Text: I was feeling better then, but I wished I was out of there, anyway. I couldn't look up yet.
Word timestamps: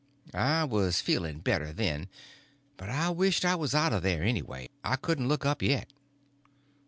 I 0.33 0.63
was 0.63 0.99
feeling 0.99 1.41
better 1.41 1.71
then, 1.71 2.07
but 2.75 2.89
I 2.89 3.11
wished 3.11 3.45
I 3.45 3.53
was 3.53 3.75
out 3.75 3.93
of 3.93 4.01
there, 4.01 4.23
anyway. 4.23 4.67
I 4.83 4.95
couldn't 4.95 5.27
look 5.27 5.45
up 5.45 5.61
yet. 5.61 5.93